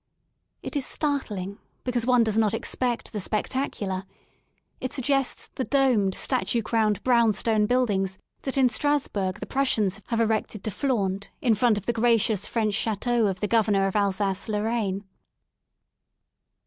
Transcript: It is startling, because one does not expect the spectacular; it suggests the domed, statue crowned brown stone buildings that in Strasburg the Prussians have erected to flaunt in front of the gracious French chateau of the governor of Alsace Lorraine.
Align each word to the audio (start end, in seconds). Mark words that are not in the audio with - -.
It 0.63 0.75
is 0.75 0.83
startling, 0.83 1.59
because 1.83 2.07
one 2.07 2.23
does 2.23 2.35
not 2.35 2.55
expect 2.55 3.13
the 3.13 3.19
spectacular; 3.19 4.05
it 4.79 4.93
suggests 4.93 5.51
the 5.53 5.63
domed, 5.63 6.15
statue 6.15 6.63
crowned 6.63 7.03
brown 7.03 7.33
stone 7.33 7.67
buildings 7.67 8.17
that 8.41 8.57
in 8.57 8.67
Strasburg 8.67 9.39
the 9.39 9.45
Prussians 9.45 10.01
have 10.07 10.19
erected 10.19 10.63
to 10.63 10.71
flaunt 10.71 11.29
in 11.39 11.53
front 11.53 11.77
of 11.77 11.85
the 11.85 11.93
gracious 11.93 12.47
French 12.47 12.73
chateau 12.73 13.27
of 13.27 13.41
the 13.41 13.47
governor 13.47 13.85
of 13.85 13.95
Alsace 13.95 14.49
Lorraine. 14.49 15.03